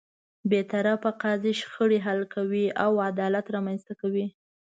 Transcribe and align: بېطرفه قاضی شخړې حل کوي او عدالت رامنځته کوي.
بېطرفه 0.49 1.11
قاضی 1.23 1.53
شخړې 1.61 1.99
حل 2.05 2.21
کوي 2.33 2.65
او 2.83 2.91
عدالت 3.09 3.45
رامنځته 3.55 3.93
کوي. 4.01 4.25